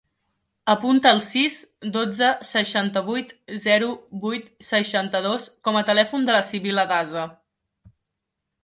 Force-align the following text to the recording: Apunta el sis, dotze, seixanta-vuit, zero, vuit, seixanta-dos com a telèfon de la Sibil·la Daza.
Apunta 0.73 1.09
el 1.15 1.19
sis, 1.25 1.57
dotze, 1.97 2.31
seixanta-vuit, 2.53 3.35
zero, 3.67 3.91
vuit, 4.25 4.49
seixanta-dos 4.73 5.47
com 5.69 5.79
a 5.83 5.87
telèfon 5.93 6.29
de 6.31 6.39
la 6.39 6.43
Sibil·la 6.53 6.89
Daza. 6.97 7.33